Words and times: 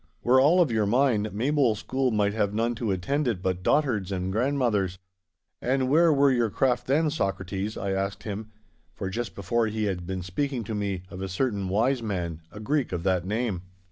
Were 0.23 0.41
all 0.41 0.59
of 0.61 0.71
your 0.71 0.87
mind, 0.87 1.31
Maybole 1.31 1.75
school 1.75 2.09
might 2.09 2.33
have 2.33 2.55
none 2.55 2.73
to 2.73 2.89
attend 2.89 3.27
it 3.27 3.39
but 3.43 3.61
dotards 3.61 4.11
and 4.11 4.31
grandmothers! 4.31 4.97
And 5.61 5.89
where 5.89 6.11
were 6.11 6.31
your 6.31 6.49
craft 6.49 6.87
then, 6.87 7.11
Socrates?' 7.11 7.77
I 7.77 7.91
asked 7.91 8.23
him, 8.23 8.49
for 8.95 9.11
just 9.11 9.35
before 9.35 9.67
he 9.67 9.83
had 9.83 10.07
been 10.07 10.23
speaking 10.23 10.63
to 10.63 10.73
me 10.73 11.03
of 11.11 11.21
a 11.21 11.29
certain 11.29 11.69
wise 11.69 12.01
man, 12.01 12.41
a 12.51 12.59
Greek 12.59 12.91
of 12.91 13.03
that 13.03 13.25
name. 13.27 13.61